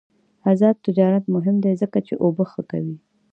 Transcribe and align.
آزاد 0.51 0.75
تجارت 0.85 1.23
مهم 1.35 1.55
دی 1.63 1.73
ځکه 1.81 1.97
چې 2.07 2.13
اوبه 2.23 2.43
ښه 2.51 2.61
کوي. 2.71 2.97